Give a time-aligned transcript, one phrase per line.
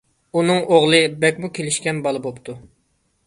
[0.39, 2.57] ئۇنىڭ ئوغلى بەكمۇ كېلىشكەن بالا بوپتۇ.